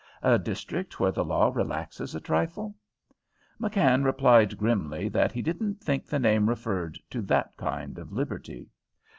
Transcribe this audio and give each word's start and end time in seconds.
A 0.23 0.39
district 0.39 0.99
where 0.99 1.11
the 1.11 1.23
law 1.23 1.51
relaxes 1.53 2.15
a 2.15 2.19
trifle?" 2.19 2.73
McKann 3.61 4.03
replied 4.03 4.57
grimly 4.57 5.09
that 5.09 5.31
he 5.31 5.43
didn't 5.43 5.75
think 5.79 6.07
the 6.07 6.17
name 6.17 6.49
referred 6.49 6.97
to 7.11 7.21
that 7.21 7.55
kind 7.55 7.99
of 7.99 8.11
liberty. 8.11 8.71